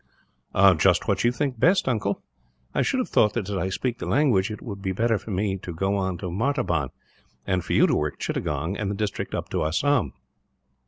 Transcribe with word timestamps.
"Just 0.77 1.07
what 1.07 1.23
you 1.23 1.31
think 1.31 1.59
best, 1.59 1.87
uncle. 1.87 2.23
I 2.73 2.81
should 2.81 2.97
have 2.97 3.09
thought 3.09 3.33
that, 3.35 3.47
as 3.47 3.55
I 3.55 3.69
speak 3.69 3.99
the 3.99 4.07
language, 4.07 4.49
it 4.49 4.59
would 4.59 4.81
be 4.81 4.93
better 4.93 5.19
for 5.19 5.29
me 5.29 5.59
to 5.59 5.75
go 5.75 5.95
on 5.95 6.17
to 6.17 6.31
Martaban; 6.31 6.89
and 7.45 7.63
for 7.63 7.73
you 7.73 7.85
to 7.85 7.95
work 7.95 8.17
Chittagong, 8.17 8.75
and 8.79 8.89
the 8.89 8.95
district 8.95 9.35
up 9.35 9.49
to 9.49 9.63
Assam." 9.63 10.13